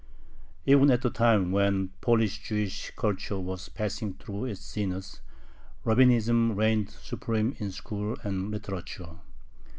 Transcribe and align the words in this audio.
Even 0.65 0.89
at 0.89 1.03
the 1.03 1.11
time 1.11 1.51
when 1.51 1.89
Polish 2.01 2.41
Jewish 2.41 2.91
culture 2.95 3.37
was 3.37 3.69
passing 3.69 4.15
through 4.15 4.45
its 4.45 4.61
zenith, 4.67 5.19
Rabbinism 5.85 6.55
reigned 6.55 6.89
supreme 6.89 7.55
in 7.59 7.69
school 7.69 8.17
and 8.23 8.49
literature. 8.49 9.17